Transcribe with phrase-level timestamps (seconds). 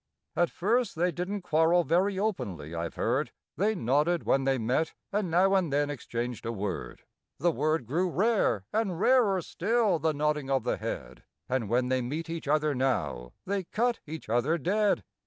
[0.35, 5.29] At first they didn't quarrel very openly, I've heard; They nodded when they met, and
[5.29, 7.03] now and then exchanged a word:
[7.37, 12.01] The word grew rare, and rarer still the nodding of the head, And when they
[12.01, 15.03] meet each other now, they cut each other dead.